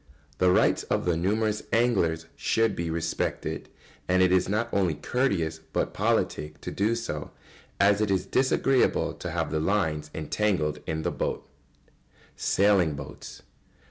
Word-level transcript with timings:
]The 0.39 0.49
rights 0.49 0.81
of 0.81 1.05
the 1.05 1.15
numerous 1.15 1.61
anglers 1.71 2.25
should 2.35 2.75
be 2.75 2.89
respected; 2.89 3.69
and 4.07 4.23
it 4.23 4.31
is 4.31 4.49
not 4.49 4.67
only 4.73 4.95
courteous 4.95 5.59
but 5.73 5.93
politic 5.93 6.59
to 6.61 6.71
do 6.71 6.95
so, 6.95 7.29
as 7.79 8.01
it 8.01 8.09
is 8.09 8.25
disagreeable 8.25 9.13
to 9.13 9.29
have 9.29 9.51
the 9.51 9.59
lines 9.59 10.09
entangled 10.15 10.79
in 10.87 11.03
the 11.03 11.11
boat. 11.11 11.47
[Sidenote: 12.35 12.35
Sailing 12.35 12.93
boats. 12.95 13.43